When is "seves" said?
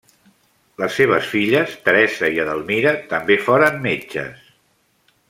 1.01-1.27